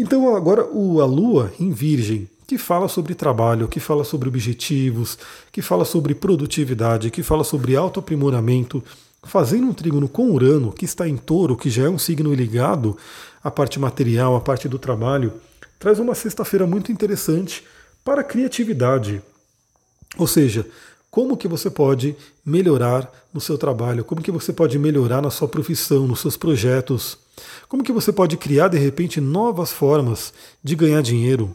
Então 0.00 0.34
agora 0.34 0.64
o, 0.64 1.02
a 1.02 1.04
Lua 1.04 1.52
em 1.60 1.70
Virgem, 1.72 2.26
que 2.46 2.56
fala 2.56 2.88
sobre 2.88 3.14
trabalho, 3.14 3.68
que 3.68 3.78
fala 3.78 4.02
sobre 4.02 4.30
objetivos, 4.30 5.18
que 5.52 5.60
fala 5.60 5.84
sobre 5.84 6.14
produtividade, 6.14 7.10
que 7.10 7.22
fala 7.22 7.44
sobre 7.44 7.76
autoaprimoramento, 7.76 8.82
fazendo 9.22 9.66
um 9.66 9.74
trígono 9.74 10.08
com 10.08 10.30
Urano, 10.30 10.72
que 10.72 10.86
está 10.86 11.06
em 11.06 11.18
touro, 11.18 11.54
que 11.54 11.68
já 11.68 11.84
é 11.84 11.88
um 11.90 11.98
signo 11.98 12.32
ligado 12.32 12.96
à 13.44 13.50
parte 13.50 13.78
material, 13.78 14.34
à 14.34 14.40
parte 14.40 14.70
do 14.70 14.78
trabalho, 14.78 15.34
traz 15.78 15.98
uma 15.98 16.14
sexta-feira 16.14 16.66
muito 16.66 16.90
interessante 16.90 17.62
para 18.02 18.22
a 18.22 18.24
criatividade. 18.24 19.20
Ou 20.16 20.26
seja, 20.26 20.66
como 21.10 21.36
que 21.36 21.48
você 21.48 21.68
pode 21.68 22.14
melhorar 22.44 23.10
no 23.32 23.40
seu 23.40 23.58
trabalho, 23.58 24.04
como 24.04 24.22
que 24.22 24.30
você 24.30 24.52
pode 24.52 24.78
melhorar 24.78 25.20
na 25.20 25.30
sua 25.30 25.48
profissão, 25.48 26.06
nos 26.06 26.20
seus 26.20 26.36
projetos, 26.36 27.18
como 27.68 27.82
que 27.82 27.92
você 27.92 28.12
pode 28.12 28.36
criar 28.36 28.68
de 28.68 28.78
repente 28.78 29.20
novas 29.20 29.72
formas 29.72 30.32
de 30.62 30.76
ganhar 30.76 31.02
dinheiro, 31.02 31.54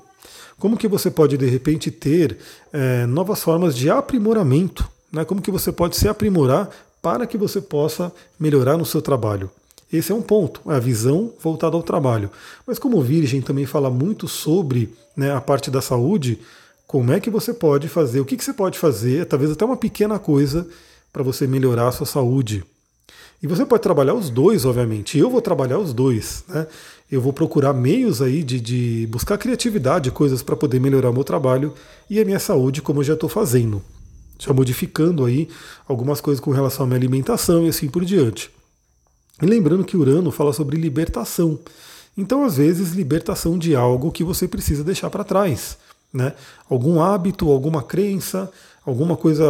como 0.59 0.77
que 0.77 0.87
você 0.87 1.09
pode 1.09 1.37
de 1.37 1.45
repente 1.45 1.91
ter 1.91 2.37
é, 2.71 3.05
novas 3.05 3.41
formas 3.41 3.75
de 3.75 3.89
aprimoramento, 3.89 4.89
né? 5.11 5.23
como 5.23 5.41
que 5.41 5.51
você 5.51 5.71
pode 5.71 5.95
se 5.95 6.07
aprimorar 6.07 6.69
para 7.01 7.27
que 7.27 7.37
você 7.37 7.61
possa 7.61 8.11
melhorar 8.39 8.77
no 8.77 8.85
seu 8.85 9.01
trabalho. 9.01 9.49
Esse 9.91 10.11
é 10.11 10.15
um 10.15 10.21
ponto, 10.21 10.59
é 10.71 10.75
a 10.75 10.79
visão 10.79 11.31
voltada 11.39 11.75
ao 11.75 11.83
trabalho. 11.83 12.31
Mas 12.65 12.79
como 12.79 12.97
o 12.97 13.01
Virgem 13.01 13.41
também 13.41 13.65
fala 13.65 13.89
muito 13.89 14.27
sobre 14.27 14.93
né, 15.15 15.31
a 15.31 15.39
parte 15.39 15.69
da 15.69 15.81
saúde, 15.81 16.39
como 16.87 17.11
é 17.11 17.19
que 17.19 17.29
você 17.29 17.53
pode 17.53 17.87
fazer, 17.87 18.19
o 18.19 18.25
que, 18.25 18.37
que 18.37 18.43
você 18.43 18.53
pode 18.53 18.77
fazer, 18.77 19.25
talvez 19.25 19.51
até 19.51 19.65
uma 19.65 19.77
pequena 19.77 20.19
coisa 20.19 20.67
para 21.11 21.23
você 21.23 21.47
melhorar 21.47 21.87
a 21.87 21.91
sua 21.91 22.05
saúde. 22.05 22.63
E 23.41 23.47
você 23.47 23.65
pode 23.65 23.83
trabalhar 23.83 24.13
os 24.13 24.29
dois, 24.29 24.65
obviamente. 24.65 25.17
Eu 25.17 25.29
vou 25.29 25.41
trabalhar 25.41 25.77
os 25.77 25.93
dois. 25.93 26.43
Né? 26.47 26.67
Eu 27.11 27.21
vou 27.21 27.31
procurar 27.31 27.73
meios 27.73 28.21
aí 28.21 28.43
de, 28.43 28.59
de 28.59 29.07
buscar 29.11 29.37
criatividade, 29.37 30.09
coisas 30.11 30.41
para 30.41 30.55
poder 30.55 30.79
melhorar 30.79 31.09
o 31.09 31.13
meu 31.13 31.23
trabalho 31.23 31.73
e 32.09 32.19
a 32.19 32.25
minha 32.25 32.39
saúde, 32.39 32.81
como 32.81 33.01
eu 33.01 33.03
já 33.03 33.13
estou 33.13 33.29
fazendo. 33.29 33.81
Já 34.39 34.53
modificando 34.53 35.25
aí 35.25 35.47
algumas 35.87 36.19
coisas 36.19 36.43
com 36.43 36.51
relação 36.51 36.85
à 36.85 36.87
minha 36.87 36.97
alimentação 36.97 37.65
e 37.65 37.69
assim 37.69 37.87
por 37.87 38.03
diante. 38.03 38.49
E 39.41 39.45
lembrando 39.45 39.83
que 39.83 39.97
Urano 39.97 40.31
fala 40.31 40.53
sobre 40.53 40.77
libertação. 40.77 41.59
Então, 42.17 42.43
às 42.45 42.57
vezes, 42.57 42.93
libertação 42.93 43.57
de 43.57 43.75
algo 43.75 44.11
que 44.11 44.23
você 44.23 44.47
precisa 44.47 44.83
deixar 44.83 45.09
para 45.09 45.23
trás. 45.23 45.77
Né? 46.15 46.31
Algum 46.69 47.01
hábito, 47.01 47.51
alguma 47.51 47.83
crença, 47.83 48.49
alguma 48.85 49.17
coisa, 49.17 49.45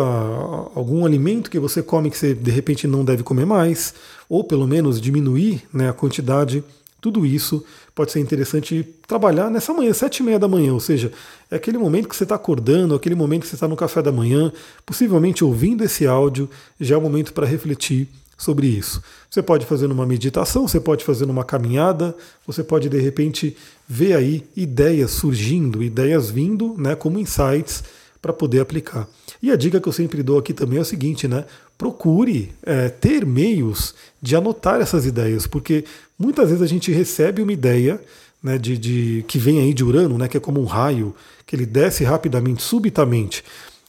algum 0.73 1.05
alimento 1.05 1.51
que 1.51 1.59
você 1.59 1.83
come 1.83 2.09
que 2.09 2.17
você 2.17 2.33
de 2.33 2.49
repente 2.49 2.87
não 2.87 3.05
deve 3.05 3.21
comer 3.21 3.45
mais, 3.45 3.93
ou 4.27 4.43
pelo 4.43 4.67
menos 4.67 4.99
diminuir 4.99 5.61
né, 5.71 5.89
a 5.89 5.93
quantidade. 5.93 6.63
Tudo 6.99 7.23
isso 7.23 7.63
pode 7.93 8.11
ser 8.11 8.19
interessante 8.19 8.83
trabalhar 9.07 9.51
nessa 9.51 9.71
manhã, 9.71 9.93
sete 9.93 10.21
e 10.21 10.23
meia 10.23 10.39
da 10.39 10.47
manhã, 10.47 10.73
ou 10.73 10.79
seja, 10.79 11.11
é 11.51 11.55
aquele 11.55 11.77
momento 11.77 12.09
que 12.09 12.15
você 12.15 12.23
está 12.23 12.33
acordando, 12.33 12.95
aquele 12.95 13.13
momento 13.13 13.43
que 13.43 13.47
você 13.47 13.55
está 13.55 13.67
no 13.67 13.75
café 13.75 14.01
da 14.01 14.11
manhã, 14.11 14.51
possivelmente 14.83 15.43
ouvindo 15.43 15.83
esse 15.83 16.07
áudio, 16.07 16.49
já 16.81 16.95
é 16.95 16.97
o 16.97 17.01
momento 17.01 17.31
para 17.31 17.45
refletir 17.45 18.09
sobre 18.37 18.67
isso. 18.67 19.01
Você 19.29 19.41
pode 19.41 19.65
fazer 19.65 19.87
uma 19.87 20.05
meditação, 20.05 20.67
você 20.67 20.79
pode 20.79 21.03
fazer 21.03 21.25
uma 21.25 21.43
caminhada, 21.43 22.15
você 22.45 22.63
pode 22.63 22.89
de 22.89 22.99
repente 22.99 23.55
ver 23.87 24.13
aí 24.13 24.43
ideias 24.55 25.11
surgindo, 25.11 25.81
ideias 25.83 26.29
vindo, 26.29 26.75
né, 26.77 26.95
como 26.95 27.19
insights 27.19 27.83
para 28.21 28.33
poder 28.33 28.59
aplicar. 28.59 29.07
E 29.41 29.51
a 29.51 29.55
dica 29.55 29.79
que 29.79 29.87
eu 29.87 29.93
sempre 29.93 30.23
dou 30.23 30.39
aqui 30.39 30.53
também 30.53 30.79
é 30.79 30.81
o 30.81 30.85
seguinte, 30.85 31.27
né? 31.27 31.45
Procure 31.77 32.51
é, 32.63 32.89
ter 32.89 33.23
meios 33.25 33.93
de 34.19 34.35
anotar 34.35 34.81
essas 34.81 35.05
ideias, 35.05 35.45
porque 35.45 35.85
muitas 36.17 36.49
vezes 36.49 36.63
a 36.63 36.67
gente 36.67 36.91
recebe 36.91 37.41
uma 37.43 37.53
ideia 37.53 38.01
né, 38.41 38.57
de, 38.57 38.77
de 38.77 39.25
que 39.27 39.37
vem 39.37 39.59
aí 39.59 39.73
de 39.73 39.83
Urano, 39.83 40.17
né, 40.17 40.27
que 40.27 40.37
é 40.37 40.39
como 40.39 40.59
um 40.61 40.65
raio, 40.65 41.15
que 41.45 41.55
ele 41.55 41.65
desce 41.65 42.03
rapidamente, 42.03 42.63
subitamente. 42.63 43.43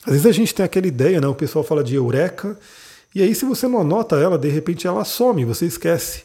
Às 0.05 0.13
vezes 0.13 0.27
a 0.27 0.33
gente 0.33 0.55
tem 0.55 0.65
aquela 0.65 0.87
ideia, 0.87 1.21
né, 1.21 1.27
o 1.27 1.35
pessoal 1.35 1.65
fala 1.65 1.83
de 1.83 1.95
eureka, 1.95 2.59
E 3.17 3.23
aí, 3.23 3.35
se 3.35 3.47
você 3.47 3.67
não 3.67 3.81
anota 3.81 4.17
ela, 4.17 4.37
de 4.37 4.51
repente 4.51 4.87
ela 4.87 5.03
some, 5.03 5.43
você 5.47 5.65
esquece. 5.65 6.25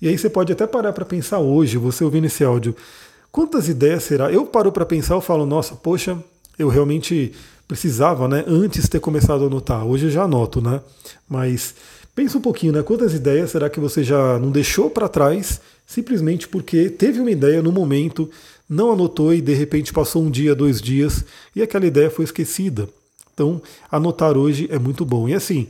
E 0.00 0.06
aí 0.06 0.16
você 0.16 0.30
pode 0.30 0.52
até 0.52 0.68
parar 0.68 0.92
para 0.92 1.04
pensar 1.04 1.40
hoje, 1.40 1.76
você 1.76 2.04
ouvindo 2.04 2.26
esse 2.26 2.44
áudio, 2.44 2.76
quantas 3.32 3.68
ideias 3.68 4.04
será? 4.04 4.30
Eu 4.30 4.46
paro 4.46 4.70
para 4.70 4.86
pensar, 4.86 5.14
eu 5.14 5.20
falo, 5.20 5.44
nossa, 5.44 5.74
poxa, 5.74 6.16
eu 6.56 6.68
realmente 6.68 7.32
precisava, 7.66 8.28
né, 8.28 8.44
antes 8.46 8.88
ter 8.88 9.00
começado 9.00 9.42
a 9.42 9.46
anotar. 9.48 9.84
Hoje 9.84 10.06
eu 10.06 10.10
já 10.12 10.22
anoto, 10.22 10.60
né? 10.60 10.80
Mas 11.28 11.74
pensa 12.14 12.38
um 12.38 12.40
pouquinho, 12.40 12.72
né? 12.72 12.84
Quantas 12.84 13.14
ideias 13.14 13.50
será 13.50 13.68
que 13.68 13.80
você 13.80 14.04
já 14.04 14.38
não 14.38 14.52
deixou 14.52 14.88
para 14.88 15.08
trás 15.08 15.60
simplesmente 15.84 16.46
porque 16.46 16.88
teve 16.88 17.18
uma 17.18 17.32
ideia 17.32 17.60
no 17.60 17.72
momento, 17.72 18.30
não 18.70 18.92
anotou 18.92 19.34
e 19.34 19.40
de 19.40 19.54
repente 19.54 19.92
passou 19.92 20.22
um 20.22 20.30
dia, 20.30 20.54
dois 20.54 20.80
dias 20.80 21.24
e 21.56 21.60
aquela 21.60 21.84
ideia 21.84 22.12
foi 22.12 22.24
esquecida. 22.24 22.88
Então, 23.34 23.60
anotar 23.90 24.36
hoje 24.36 24.68
é 24.70 24.78
muito 24.78 25.04
bom. 25.04 25.28
E 25.28 25.34
assim, 25.34 25.66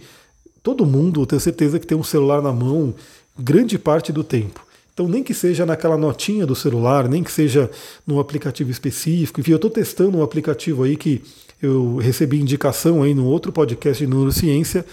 todo 0.63 0.87
mundo, 0.87 1.27
tenho 1.27 1.41
certeza 1.41 1.79
que 1.79 1.87
tem 1.87 1.97
um 1.97 2.05
celular 2.05 2.41
na 2.41 2.53
mão 2.53 2.95
grande 3.39 3.79
parte 3.79 4.13
do 4.13 4.23
tempo. 4.23 4.65
Então, 4.93 5.09
nem 5.09 5.23
que 5.23 5.33
seja 5.33 5.65
naquela 5.65 5.97
notinha 5.97 6.47
do 6.47 6.55
celular, 6.55 7.09
nem 7.09 7.25
que 7.25 7.33
seja 7.33 7.71
num 8.07 8.21
aplicativo 8.21 8.71
específico. 8.71 9.41
Enfim, 9.41 9.53
eu 9.53 9.57
estou 9.57 9.71
testando 9.71 10.19
um 10.19 10.23
aplicativo 10.23 10.83
aí 10.83 10.97
que 10.97 11.23
eu 11.63 11.97
recebi 11.97 12.41
indicação 12.41 13.03
aí 13.03 13.15
no 13.15 13.25
outro 13.25 13.51
podcast 13.51 14.05
de 14.05 14.11
neurociência. 14.11 14.85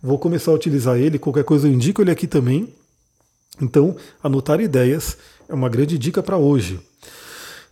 Vou 0.00 0.18
começar 0.18 0.52
a 0.52 0.54
utilizar 0.54 0.96
ele. 0.96 1.18
Qualquer 1.18 1.42
coisa 1.42 1.66
eu 1.66 1.72
indico 1.72 2.00
ele 2.00 2.10
aqui 2.10 2.28
também. 2.28 2.72
Então, 3.60 3.96
anotar 4.22 4.60
ideias 4.60 5.16
é 5.48 5.54
uma 5.54 5.68
grande 5.68 5.98
dica 5.98 6.22
para 6.22 6.36
hoje. 6.36 6.78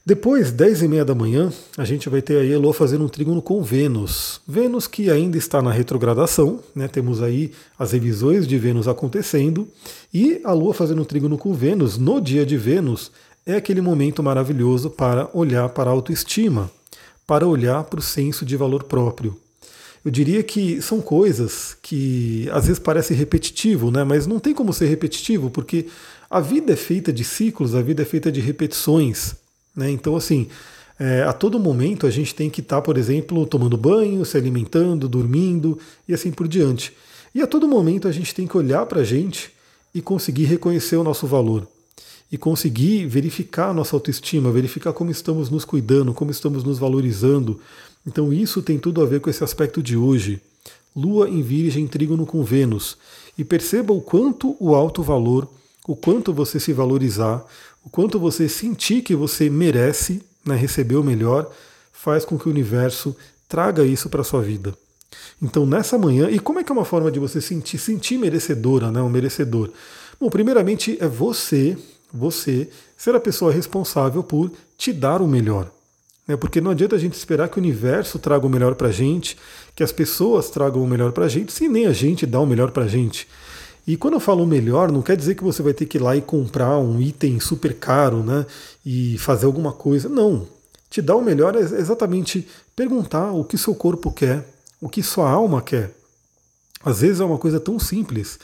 Depois, 0.06 0.52
10 0.52 0.82
e 0.82 0.88
meia 0.88 1.04
da 1.04 1.16
manhã, 1.16 1.52
a 1.76 1.84
gente 1.84 2.08
vai 2.08 2.22
ter 2.22 2.38
a 2.38 2.46
Elo 2.46 2.72
fazendo 2.72 3.04
um 3.04 3.08
trígono 3.08 3.42
com 3.42 3.60
Vênus. 3.60 4.40
Vênus 4.46 4.86
que 4.86 5.10
ainda 5.10 5.36
está 5.36 5.60
na 5.60 5.72
retrogradação, 5.72 6.60
né? 6.72 6.86
temos 6.86 7.20
aí 7.20 7.50
as 7.76 7.90
revisões 7.90 8.46
de 8.46 8.56
Vênus 8.56 8.86
acontecendo, 8.86 9.66
e 10.14 10.40
a 10.44 10.52
Lua 10.52 10.72
fazendo 10.72 11.02
um 11.02 11.04
trígono 11.04 11.36
com 11.36 11.52
Vênus 11.52 11.98
no 11.98 12.20
dia 12.20 12.46
de 12.46 12.56
Vênus 12.56 13.10
é 13.44 13.56
aquele 13.56 13.80
momento 13.80 14.22
maravilhoso 14.22 14.90
para 14.90 15.28
olhar 15.32 15.68
para 15.70 15.90
a 15.90 15.92
autoestima, 15.92 16.70
para 17.26 17.44
olhar 17.44 17.82
para 17.82 17.98
o 17.98 18.02
senso 18.02 18.44
de 18.44 18.56
valor 18.56 18.84
próprio. 18.84 19.36
Eu 20.04 20.12
diria 20.12 20.44
que 20.44 20.80
são 20.80 21.00
coisas 21.00 21.76
que 21.82 22.48
às 22.52 22.66
vezes 22.68 22.78
parece 22.78 23.12
repetitivo, 23.12 23.90
né? 23.90 24.04
mas 24.04 24.24
não 24.24 24.38
tem 24.38 24.54
como 24.54 24.72
ser 24.72 24.86
repetitivo, 24.86 25.50
porque 25.50 25.88
a 26.30 26.38
vida 26.38 26.74
é 26.74 26.76
feita 26.76 27.12
de 27.12 27.24
ciclos, 27.24 27.74
a 27.74 27.82
vida 27.82 28.02
é 28.02 28.06
feita 28.06 28.30
de 28.30 28.40
repetições. 28.40 29.34
Né? 29.76 29.90
Então, 29.90 30.16
assim, 30.16 30.48
é, 30.98 31.22
a 31.22 31.32
todo 31.32 31.60
momento 31.60 32.06
a 32.06 32.10
gente 32.10 32.34
tem 32.34 32.48
que 32.48 32.62
estar, 32.62 32.76
tá, 32.76 32.82
por 32.82 32.96
exemplo, 32.96 33.46
tomando 33.46 33.76
banho, 33.76 34.24
se 34.24 34.36
alimentando, 34.36 35.08
dormindo 35.08 35.78
e 36.08 36.14
assim 36.14 36.30
por 36.30 36.48
diante. 36.48 36.92
E 37.34 37.42
a 37.42 37.46
todo 37.46 37.68
momento 37.68 38.08
a 38.08 38.12
gente 38.12 38.34
tem 38.34 38.46
que 38.46 38.56
olhar 38.56 38.86
para 38.86 39.00
a 39.00 39.04
gente 39.04 39.50
e 39.94 40.00
conseguir 40.00 40.44
reconhecer 40.44 40.96
o 40.96 41.04
nosso 41.04 41.26
valor. 41.26 41.68
E 42.32 42.38
conseguir 42.38 43.06
verificar 43.06 43.68
a 43.68 43.74
nossa 43.74 43.94
autoestima, 43.94 44.50
verificar 44.50 44.92
como 44.92 45.10
estamos 45.10 45.50
nos 45.50 45.64
cuidando, 45.64 46.14
como 46.14 46.30
estamos 46.30 46.64
nos 46.64 46.78
valorizando. 46.78 47.60
Então, 48.06 48.32
isso 48.32 48.62
tem 48.62 48.78
tudo 48.78 49.00
a 49.02 49.06
ver 49.06 49.20
com 49.20 49.30
esse 49.30 49.44
aspecto 49.44 49.82
de 49.82 49.96
hoje. 49.96 50.40
Lua 50.94 51.28
em 51.28 51.42
Virgem, 51.42 51.86
Trígono 51.86 52.26
com 52.26 52.42
Vênus. 52.42 52.96
E 53.38 53.44
perceba 53.44 53.92
o 53.92 54.00
quanto 54.00 54.56
o 54.58 54.74
alto 54.74 55.02
valor, 55.02 55.46
o 55.86 55.94
quanto 55.94 56.32
você 56.32 56.58
se 56.58 56.72
valorizar, 56.72 57.44
o 57.86 57.88
quanto 57.88 58.18
você 58.18 58.48
sentir 58.48 59.02
que 59.02 59.14
você 59.14 59.48
merece 59.48 60.20
né, 60.44 60.56
receber 60.56 60.96
o 60.96 61.04
melhor, 61.04 61.48
faz 61.92 62.24
com 62.24 62.36
que 62.36 62.48
o 62.48 62.50
universo 62.50 63.16
traga 63.48 63.84
isso 63.84 64.10
para 64.10 64.24
sua 64.24 64.42
vida. 64.42 64.74
Então, 65.40 65.64
nessa 65.64 65.96
manhã, 65.96 66.28
e 66.28 66.40
como 66.40 66.58
é 66.58 66.64
que 66.64 66.72
é 66.72 66.74
uma 66.74 66.84
forma 66.84 67.12
de 67.12 67.20
você 67.20 67.40
sentir, 67.40 67.78
sentir 67.78 68.18
merecedora, 68.18 68.90
né, 68.90 69.00
um 69.00 69.08
merecedor? 69.08 69.70
Bom, 70.20 70.28
primeiramente 70.28 70.98
é 71.00 71.06
você, 71.06 71.78
você, 72.12 72.68
ser 72.98 73.14
a 73.14 73.20
pessoa 73.20 73.52
responsável 73.52 74.24
por 74.24 74.50
te 74.76 74.92
dar 74.92 75.22
o 75.22 75.28
melhor. 75.28 75.70
Né, 76.26 76.36
porque 76.36 76.60
não 76.60 76.72
adianta 76.72 76.96
a 76.96 76.98
gente 76.98 77.14
esperar 77.14 77.48
que 77.48 77.56
o 77.56 77.62
universo 77.62 78.18
traga 78.18 78.44
o 78.44 78.50
melhor 78.50 78.74
para 78.74 78.90
gente, 78.90 79.36
que 79.76 79.84
as 79.84 79.92
pessoas 79.92 80.50
tragam 80.50 80.82
o 80.82 80.88
melhor 80.88 81.12
para 81.12 81.28
gente, 81.28 81.52
se 81.52 81.68
nem 81.68 81.86
a 81.86 81.92
gente 81.92 82.26
dá 82.26 82.40
o 82.40 82.46
melhor 82.46 82.72
para 82.72 82.82
a 82.82 82.88
gente. 82.88 83.28
E 83.86 83.96
quando 83.96 84.14
eu 84.14 84.20
falo 84.20 84.44
melhor, 84.44 84.90
não 84.90 85.00
quer 85.00 85.16
dizer 85.16 85.36
que 85.36 85.44
você 85.44 85.62
vai 85.62 85.72
ter 85.72 85.86
que 85.86 85.96
ir 85.96 86.00
lá 86.00 86.16
e 86.16 86.20
comprar 86.20 86.76
um 86.78 87.00
item 87.00 87.38
super 87.38 87.72
caro, 87.74 88.22
né? 88.22 88.44
E 88.84 89.16
fazer 89.18 89.46
alguma 89.46 89.72
coisa. 89.72 90.08
Não. 90.08 90.46
Te 90.90 91.00
dar 91.00 91.16
o 91.16 91.22
melhor 91.22 91.54
é 91.54 91.60
exatamente 91.60 92.46
perguntar 92.74 93.32
o 93.32 93.44
que 93.44 93.56
seu 93.56 93.74
corpo 93.74 94.10
quer, 94.10 94.44
o 94.80 94.88
que 94.88 95.02
sua 95.02 95.30
alma 95.30 95.62
quer. 95.62 95.92
Às 96.84 97.00
vezes 97.00 97.20
é 97.20 97.24
uma 97.24 97.38
coisa 97.38 97.60
tão 97.60 97.78
simples. 97.78 98.38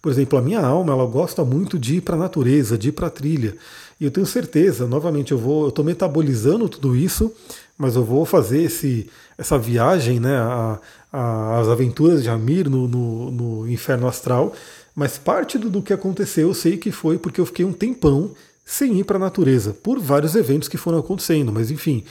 Por 0.00 0.12
exemplo, 0.12 0.38
a 0.38 0.42
minha 0.42 0.60
alma, 0.60 0.92
ela 0.92 1.06
gosta 1.06 1.44
muito 1.44 1.78
de 1.78 1.96
ir 1.96 2.00
para 2.00 2.14
a 2.14 2.18
natureza, 2.18 2.78
de 2.78 2.88
ir 2.88 2.92
para 2.92 3.08
a 3.08 3.10
trilha. 3.10 3.56
E 4.00 4.04
eu 4.04 4.10
tenho 4.10 4.26
certeza, 4.26 4.86
novamente, 4.86 5.32
eu 5.32 5.38
vou, 5.38 5.64
eu 5.64 5.68
estou 5.70 5.84
metabolizando 5.84 6.68
tudo 6.68 6.94
isso, 6.94 7.32
mas 7.76 7.96
eu 7.96 8.04
vou 8.04 8.24
fazer 8.24 8.62
esse, 8.62 9.10
essa 9.36 9.58
viagem, 9.58 10.20
né, 10.20 10.36
a, 10.36 10.78
a, 11.12 11.60
as 11.60 11.68
aventuras 11.68 12.22
de 12.22 12.30
Amir 12.30 12.70
no, 12.70 12.86
no, 12.86 13.30
no 13.32 13.68
inferno 13.68 14.06
astral, 14.06 14.52
mas 14.98 15.16
parte 15.16 15.58
do, 15.58 15.80
que 15.80 15.92
aconteceu 15.92 16.48
eu 16.48 16.54
sei 16.54 16.76
que 16.76 16.90
foi 16.90 17.18
porque 17.18 17.40
eu 17.40 17.46
fiquei 17.46 17.64
um 17.64 17.72
tempão 17.72 18.32
sem 18.66 18.98
ir 18.98 19.04
para 19.04 19.14
a 19.14 19.20
natureza, 19.20 19.72
por 19.72 20.00
vários 20.00 20.34
eventos 20.34 20.68
que 20.68 20.76
foram 20.76 20.98
acontecendo, 20.98 21.52
mas 21.52 21.70
enfim, 21.70 22.02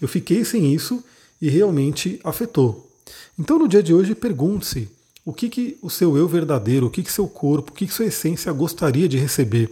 eu 0.00 0.08
fiquei 0.08 0.42
sem 0.42 0.72
isso 0.72 1.04
e 1.38 1.50
realmente 1.50 2.18
afetou. 2.24 2.90
Então 3.38 3.58
no 3.58 3.68
dia 3.68 3.82
de 3.82 3.92
hoje 3.92 4.14
pergunte-se 4.14 4.88
o 5.22 5.34
que, 5.34 5.50
que 5.50 5.76
o 5.82 5.90
seu 5.90 6.16
eu 6.16 6.26
verdadeiro, 6.26 6.86
o 6.86 6.90
que, 6.90 7.02
que 7.02 7.12
seu 7.12 7.28
corpo, 7.28 7.72
o 7.72 7.74
que, 7.74 7.86
que 7.86 7.92
sua 7.92 8.06
essência 8.06 8.50
gostaria 8.54 9.06
de 9.06 9.18
receber 9.18 9.70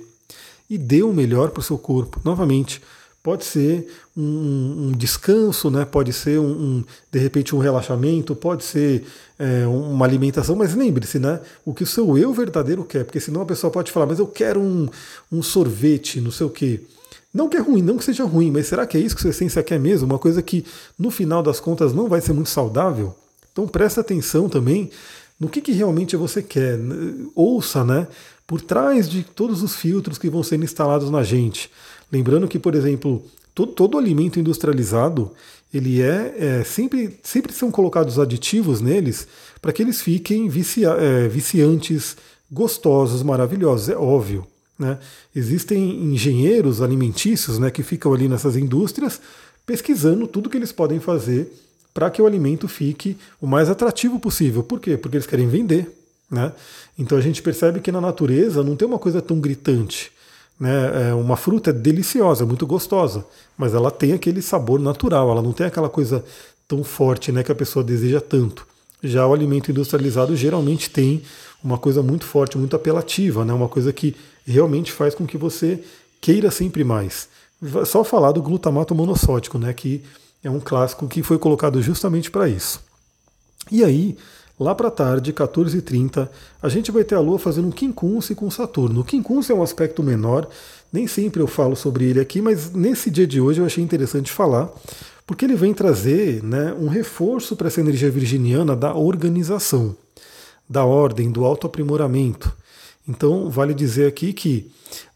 e 0.68 0.76
dê 0.76 1.02
o 1.02 1.10
melhor 1.10 1.48
para 1.48 1.60
o 1.60 1.64
seu 1.64 1.78
corpo. 1.78 2.20
Novamente, 2.22 2.82
Pode 3.28 3.44
ser 3.44 3.86
um, 4.16 4.88
um 4.88 4.92
descanso, 4.92 5.70
né? 5.70 5.84
pode 5.84 6.12
ser 6.12 6.38
um, 6.38 6.46
um, 6.46 6.84
de 7.10 7.18
repente 7.18 7.54
um 7.54 7.58
relaxamento, 7.58 8.34
pode 8.34 8.64
ser 8.64 9.04
é, 9.38 9.66
uma 9.66 10.04
alimentação, 10.04 10.56
mas 10.56 10.74
lembre-se, 10.74 11.18
né? 11.18 11.40
O 11.64 11.72
que 11.72 11.84
o 11.84 11.86
seu 11.86 12.18
eu 12.18 12.32
verdadeiro 12.32 12.84
quer, 12.84 13.04
porque 13.04 13.20
senão 13.20 13.42
a 13.42 13.46
pessoa 13.46 13.70
pode 13.70 13.92
falar, 13.92 14.06
mas 14.06 14.18
eu 14.18 14.26
quero 14.26 14.60
um, 14.60 14.88
um 15.30 15.42
sorvete, 15.42 16.20
não 16.20 16.30
sei 16.30 16.46
o 16.46 16.50
quê. 16.50 16.80
Não 17.32 17.48
que 17.48 17.56
é 17.56 17.60
ruim, 17.60 17.82
não 17.82 17.96
que 17.96 18.04
seja 18.04 18.24
ruim, 18.24 18.50
mas 18.50 18.66
será 18.66 18.86
que 18.86 18.96
é 18.96 19.00
isso 19.00 19.14
que 19.14 19.20
sua 19.20 19.30
essência 19.30 19.62
quer 19.62 19.78
mesmo? 19.78 20.06
Uma 20.06 20.18
coisa 20.18 20.42
que 20.42 20.64
no 20.98 21.10
final 21.10 21.42
das 21.42 21.60
contas 21.60 21.92
não 21.92 22.08
vai 22.08 22.20
ser 22.20 22.32
muito 22.32 22.48
saudável? 22.48 23.14
Então 23.52 23.68
presta 23.68 24.00
atenção 24.00 24.48
também 24.48 24.90
no 25.38 25.48
que, 25.48 25.60
que 25.60 25.72
realmente 25.72 26.16
você 26.16 26.42
quer. 26.42 26.78
Ouça, 27.34 27.84
né? 27.84 28.08
Por 28.46 28.60
trás 28.60 29.08
de 29.08 29.22
todos 29.22 29.62
os 29.62 29.76
filtros 29.76 30.18
que 30.18 30.30
vão 30.30 30.42
sendo 30.42 30.64
instalados 30.64 31.10
na 31.10 31.22
gente. 31.22 31.70
Lembrando 32.10 32.48
que, 32.48 32.58
por 32.58 32.74
exemplo, 32.74 33.22
todo, 33.58 33.72
todo 33.72 33.98
alimento 33.98 34.38
industrializado, 34.38 35.32
ele 35.74 36.00
é, 36.00 36.34
é, 36.38 36.64
sempre, 36.64 37.18
sempre 37.24 37.52
são 37.52 37.72
colocados 37.72 38.16
aditivos 38.16 38.80
neles 38.80 39.26
para 39.60 39.72
que 39.72 39.82
eles 39.82 40.00
fiquem 40.00 40.46
é, 40.46 41.26
viciantes, 41.26 42.16
gostosos, 42.48 43.20
maravilhosos, 43.24 43.88
é 43.88 43.96
óbvio. 43.96 44.46
Né? 44.78 44.96
Existem 45.34 46.04
engenheiros 46.04 46.80
alimentícios 46.80 47.58
né, 47.58 47.68
que 47.68 47.82
ficam 47.82 48.14
ali 48.14 48.28
nessas 48.28 48.56
indústrias 48.56 49.20
pesquisando 49.66 50.28
tudo 50.28 50.48
que 50.48 50.56
eles 50.56 50.70
podem 50.70 51.00
fazer 51.00 51.52
para 51.92 52.10
que 52.10 52.22
o 52.22 52.26
alimento 52.26 52.68
fique 52.68 53.16
o 53.40 53.46
mais 53.46 53.68
atrativo 53.68 54.20
possível. 54.20 54.62
Por 54.62 54.78
quê? 54.78 54.96
Porque 54.96 55.16
eles 55.16 55.26
querem 55.26 55.48
vender. 55.48 55.90
Né? 56.30 56.52
Então 56.96 57.18
a 57.18 57.20
gente 57.20 57.42
percebe 57.42 57.80
que 57.80 57.90
na 57.90 58.00
natureza 58.00 58.62
não 58.62 58.76
tem 58.76 58.86
uma 58.86 59.00
coisa 59.00 59.20
tão 59.20 59.40
gritante. 59.40 60.12
Né? 60.58 61.10
É 61.10 61.14
uma 61.14 61.36
fruta 61.36 61.72
deliciosa, 61.72 62.44
muito 62.44 62.66
gostosa, 62.66 63.24
mas 63.56 63.74
ela 63.74 63.90
tem 63.90 64.12
aquele 64.12 64.42
sabor 64.42 64.80
natural, 64.80 65.30
ela 65.30 65.42
não 65.42 65.52
tem 65.52 65.66
aquela 65.66 65.88
coisa 65.88 66.24
tão 66.66 66.82
forte 66.82 67.30
né, 67.30 67.42
que 67.42 67.52
a 67.52 67.54
pessoa 67.54 67.84
deseja 67.84 68.20
tanto. 68.20 68.66
Já 69.02 69.26
o 69.26 69.32
alimento 69.32 69.70
industrializado 69.70 70.34
geralmente 70.34 70.90
tem 70.90 71.22
uma 71.62 71.78
coisa 71.78 72.02
muito 72.02 72.24
forte, 72.24 72.58
muito 72.58 72.74
apelativa, 72.74 73.44
né? 73.44 73.52
uma 73.52 73.68
coisa 73.68 73.92
que 73.92 74.16
realmente 74.44 74.90
faz 74.90 75.14
com 75.14 75.26
que 75.26 75.38
você 75.38 75.82
queira 76.20 76.50
sempre 76.50 76.82
mais. 76.82 77.28
Só 77.86 78.04
falar 78.04 78.32
do 78.32 78.42
glutamato 78.42 78.94
monossódico, 78.94 79.58
né, 79.58 79.72
que 79.72 80.02
é 80.42 80.50
um 80.50 80.60
clássico 80.60 81.08
que 81.08 81.22
foi 81.22 81.38
colocado 81.38 81.82
justamente 81.82 82.30
para 82.30 82.48
isso. 82.48 82.80
E 83.70 83.84
aí, 83.84 84.16
Lá 84.58 84.74
para 84.74 84.90
tarde, 84.90 85.32
14h30, 85.32 86.28
a 86.60 86.68
gente 86.68 86.90
vai 86.90 87.04
ter 87.04 87.14
a 87.14 87.20
Lua 87.20 87.38
fazendo 87.38 87.68
um 87.68 87.70
quincunce 87.70 88.34
com 88.34 88.50
Saturno. 88.50 89.00
O 89.00 89.04
quincunce 89.04 89.52
é 89.52 89.54
um 89.54 89.62
aspecto 89.62 90.02
menor, 90.02 90.48
nem 90.92 91.06
sempre 91.06 91.40
eu 91.40 91.46
falo 91.46 91.76
sobre 91.76 92.06
ele 92.06 92.20
aqui, 92.20 92.42
mas 92.42 92.72
nesse 92.72 93.08
dia 93.08 93.26
de 93.26 93.40
hoje 93.40 93.60
eu 93.60 93.66
achei 93.66 93.84
interessante 93.84 94.32
falar, 94.32 94.68
porque 95.24 95.44
ele 95.44 95.54
vem 95.54 95.72
trazer 95.72 96.42
né, 96.42 96.74
um 96.76 96.88
reforço 96.88 97.54
para 97.54 97.68
essa 97.68 97.80
energia 97.80 98.10
virginiana 98.10 98.74
da 98.74 98.94
organização, 98.94 99.94
da 100.68 100.84
ordem, 100.84 101.30
do 101.30 101.44
autoaprimoramento. 101.44 102.52
Então, 103.06 103.48
vale 103.48 103.72
dizer 103.72 104.08
aqui 104.08 104.32
que 104.32 104.70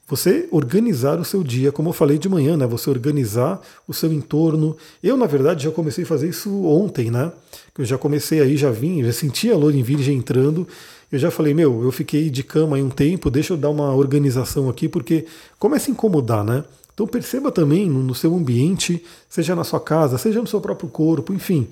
você 0.08 0.46
organizar 0.50 1.18
o 1.18 1.24
seu 1.24 1.42
dia, 1.42 1.72
como 1.72 1.88
eu 1.88 1.92
falei 1.92 2.18
de 2.18 2.28
manhã, 2.28 2.56
né? 2.56 2.66
Você 2.66 2.90
organizar 2.90 3.60
o 3.88 3.94
seu 3.94 4.12
entorno. 4.12 4.76
Eu, 5.02 5.16
na 5.16 5.26
verdade, 5.26 5.64
já 5.64 5.70
comecei 5.70 6.04
a 6.04 6.06
fazer 6.06 6.28
isso 6.28 6.64
ontem, 6.64 7.10
né? 7.10 7.32
Eu 7.78 7.84
já 7.84 7.96
comecei 7.96 8.40
aí, 8.40 8.56
já 8.56 8.70
vim, 8.70 9.02
já 9.02 9.12
senti 9.12 9.50
a 9.50 9.56
lua 9.56 9.72
em 9.74 9.82
virgem 9.82 10.18
entrando. 10.18 10.68
Eu 11.10 11.18
já 11.18 11.30
falei, 11.30 11.54
meu, 11.54 11.82
eu 11.82 11.92
fiquei 11.92 12.28
de 12.28 12.42
cama 12.42 12.76
aí 12.76 12.82
um 12.82 12.90
tempo, 12.90 13.30
deixa 13.30 13.54
eu 13.54 13.56
dar 13.56 13.70
uma 13.70 13.94
organização 13.94 14.68
aqui, 14.68 14.88
porque 14.88 15.26
começa 15.58 15.90
a 15.90 15.92
incomodar, 15.92 16.44
né? 16.44 16.64
Então 16.92 17.06
perceba 17.06 17.50
também 17.50 17.88
no 17.88 18.14
seu 18.14 18.34
ambiente, 18.34 19.02
seja 19.28 19.56
na 19.56 19.64
sua 19.64 19.80
casa, 19.80 20.18
seja 20.18 20.40
no 20.40 20.46
seu 20.46 20.60
próprio 20.60 20.90
corpo, 20.90 21.32
enfim, 21.32 21.66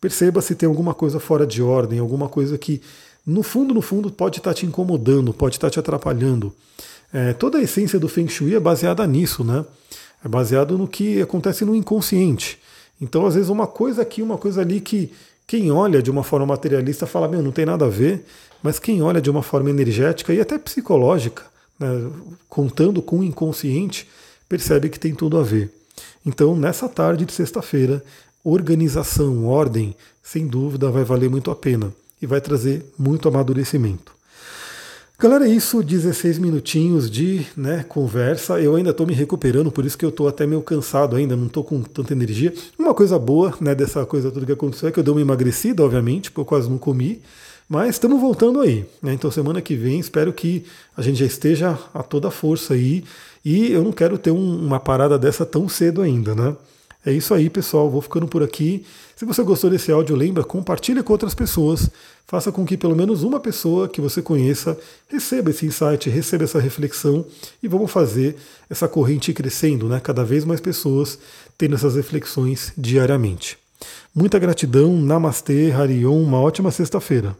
perceba 0.00 0.40
se 0.40 0.54
tem 0.54 0.68
alguma 0.68 0.94
coisa 0.94 1.18
fora 1.18 1.44
de 1.44 1.60
ordem, 1.60 1.98
alguma 1.98 2.28
coisa 2.28 2.56
que 2.56 2.80
no 3.26 3.42
fundo, 3.42 3.74
no 3.74 3.82
fundo, 3.82 4.10
pode 4.10 4.38
estar 4.38 4.54
te 4.54 4.64
incomodando, 4.64 5.32
pode 5.32 5.56
estar 5.56 5.70
te 5.70 5.78
atrapalhando. 5.78 6.52
É, 7.12 7.32
toda 7.32 7.58
a 7.58 7.62
essência 7.62 7.98
do 7.98 8.08
Feng 8.08 8.28
Shui 8.28 8.54
é 8.54 8.60
baseada 8.60 9.06
nisso, 9.06 9.44
né? 9.44 9.64
É 10.24 10.28
baseado 10.28 10.78
no 10.78 10.88
que 10.88 11.20
acontece 11.20 11.64
no 11.64 11.74
inconsciente. 11.74 12.58
Então, 13.00 13.26
às 13.26 13.34
vezes, 13.34 13.48
uma 13.48 13.66
coisa 13.66 14.02
aqui, 14.02 14.22
uma 14.22 14.38
coisa 14.38 14.60
ali 14.60 14.80
que 14.80 15.12
quem 15.50 15.72
olha 15.72 16.00
de 16.00 16.12
uma 16.12 16.22
forma 16.22 16.46
materialista 16.46 17.08
fala, 17.08 17.26
meu, 17.26 17.42
não 17.42 17.50
tem 17.50 17.66
nada 17.66 17.84
a 17.84 17.88
ver, 17.88 18.24
mas 18.62 18.78
quem 18.78 19.02
olha 19.02 19.20
de 19.20 19.28
uma 19.28 19.42
forma 19.42 19.68
energética 19.68 20.32
e 20.32 20.40
até 20.40 20.56
psicológica, 20.56 21.42
né, 21.76 21.88
contando 22.48 23.02
com 23.02 23.18
o 23.18 23.24
inconsciente, 23.24 24.06
percebe 24.48 24.88
que 24.88 25.00
tem 25.00 25.12
tudo 25.12 25.36
a 25.36 25.42
ver. 25.42 25.68
Então, 26.24 26.54
nessa 26.54 26.88
tarde 26.88 27.24
de 27.24 27.32
sexta-feira, 27.32 28.00
organização, 28.44 29.44
ordem, 29.44 29.96
sem 30.22 30.46
dúvida 30.46 30.88
vai 30.88 31.02
valer 31.02 31.28
muito 31.28 31.50
a 31.50 31.56
pena 31.56 31.92
e 32.22 32.26
vai 32.26 32.40
trazer 32.40 32.86
muito 32.96 33.26
amadurecimento. 33.26 34.12
Galera, 35.20 35.46
é 35.46 35.50
isso, 35.50 35.82
16 35.82 36.38
minutinhos 36.38 37.10
de 37.10 37.46
né, 37.54 37.84
conversa. 37.86 38.58
Eu 38.58 38.74
ainda 38.74 38.88
estou 38.88 39.06
me 39.06 39.12
recuperando, 39.12 39.70
por 39.70 39.84
isso 39.84 39.98
que 39.98 40.02
eu 40.02 40.08
estou 40.08 40.26
até 40.26 40.46
meio 40.46 40.62
cansado 40.62 41.14
ainda, 41.14 41.36
não 41.36 41.44
estou 41.44 41.62
com 41.62 41.82
tanta 41.82 42.14
energia. 42.14 42.54
Uma 42.78 42.94
coisa 42.94 43.18
boa 43.18 43.54
né, 43.60 43.74
dessa 43.74 44.06
coisa 44.06 44.30
tudo 44.30 44.46
que 44.46 44.52
aconteceu 44.52 44.88
é 44.88 44.92
que 44.92 44.98
eu 44.98 45.04
dei 45.04 45.12
uma 45.12 45.20
emagrecida, 45.20 45.84
obviamente, 45.84 46.30
porque 46.30 46.40
eu 46.40 46.46
quase 46.46 46.70
não 46.70 46.78
comi. 46.78 47.20
Mas 47.68 47.96
estamos 47.96 48.18
voltando 48.18 48.62
aí. 48.62 48.86
Né? 49.02 49.12
Então 49.12 49.30
semana 49.30 49.60
que 49.60 49.74
vem 49.74 50.00
espero 50.00 50.32
que 50.32 50.64
a 50.96 51.02
gente 51.02 51.18
já 51.18 51.26
esteja 51.26 51.78
a 51.92 52.02
toda 52.02 52.30
força 52.30 52.72
aí. 52.72 53.04
E 53.44 53.70
eu 53.70 53.84
não 53.84 53.92
quero 53.92 54.16
ter 54.16 54.30
um, 54.30 54.66
uma 54.66 54.80
parada 54.80 55.18
dessa 55.18 55.44
tão 55.44 55.68
cedo 55.68 56.00
ainda, 56.00 56.34
né? 56.34 56.56
É 57.04 57.12
isso 57.12 57.32
aí, 57.32 57.48
pessoal. 57.48 57.90
Vou 57.90 58.02
ficando 58.02 58.28
por 58.28 58.42
aqui. 58.42 58.84
Se 59.16 59.24
você 59.24 59.42
gostou 59.42 59.70
desse 59.70 59.90
áudio, 59.90 60.14
lembra, 60.14 60.44
compartilhe 60.44 61.02
com 61.02 61.12
outras 61.12 61.34
pessoas. 61.34 61.90
Faça 62.26 62.52
com 62.52 62.64
que 62.64 62.76
pelo 62.76 62.94
menos 62.94 63.22
uma 63.22 63.40
pessoa 63.40 63.88
que 63.88 64.00
você 64.00 64.22
conheça 64.22 64.78
receba 65.08 65.50
esse 65.50 65.66
insight, 65.66 66.08
receba 66.08 66.44
essa 66.44 66.60
reflexão 66.60 67.24
e 67.62 67.66
vamos 67.66 67.90
fazer 67.90 68.36
essa 68.68 68.86
corrente 68.86 69.32
crescendo, 69.32 69.88
né? 69.88 69.98
Cada 69.98 70.24
vez 70.24 70.44
mais 70.44 70.60
pessoas 70.60 71.18
tendo 71.58 71.74
essas 71.74 71.96
reflexões 71.96 72.72
diariamente. 72.78 73.58
Muita 74.14 74.38
gratidão, 74.38 74.96
Namastê, 74.96 75.72
Harion, 75.72 76.22
uma 76.22 76.40
ótima 76.40 76.70
sexta-feira. 76.70 77.36